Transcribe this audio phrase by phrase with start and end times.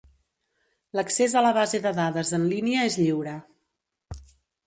[0.99, 3.35] L'accés a la base de dades en línia és lliure.